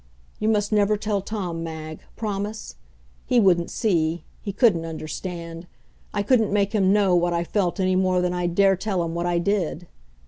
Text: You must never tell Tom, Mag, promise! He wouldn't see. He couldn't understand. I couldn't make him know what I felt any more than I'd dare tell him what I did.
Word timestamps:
You 0.39 0.49
must 0.49 0.71
never 0.71 0.97
tell 0.97 1.21
Tom, 1.21 1.63
Mag, 1.63 1.99
promise! 2.15 2.73
He 3.27 3.39
wouldn't 3.39 3.69
see. 3.69 4.23
He 4.41 4.51
couldn't 4.51 4.83
understand. 4.83 5.67
I 6.11 6.23
couldn't 6.23 6.51
make 6.51 6.73
him 6.73 6.91
know 6.91 7.15
what 7.15 7.33
I 7.33 7.43
felt 7.43 7.79
any 7.79 7.95
more 7.95 8.19
than 8.19 8.33
I'd 8.33 8.55
dare 8.55 8.75
tell 8.75 9.03
him 9.03 9.13
what 9.13 9.27
I 9.27 9.37
did. 9.37 9.85